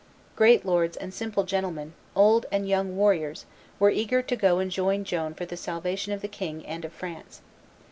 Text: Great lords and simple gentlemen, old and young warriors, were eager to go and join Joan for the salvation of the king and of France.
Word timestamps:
Great 0.35 0.65
lords 0.65 0.97
and 0.97 1.13
simple 1.13 1.43
gentlemen, 1.43 1.93
old 2.15 2.47
and 2.51 2.67
young 2.67 2.97
warriors, 2.97 3.45
were 3.77 3.91
eager 3.91 4.23
to 4.23 4.35
go 4.35 4.57
and 4.57 4.71
join 4.71 5.03
Joan 5.03 5.35
for 5.35 5.45
the 5.45 5.55
salvation 5.55 6.11
of 6.11 6.21
the 6.21 6.27
king 6.27 6.65
and 6.65 6.83
of 6.83 6.91
France. 6.91 7.41